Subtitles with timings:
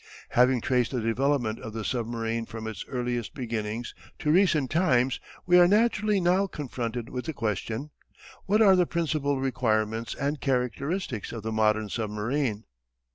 [0.29, 5.59] Having traced the development of the submarine from its earliest beginnings to recent times we
[5.59, 7.91] are naturally now confronted with the question
[8.47, 12.63] "What are the principal requirements and characteristics of the modern submarine?"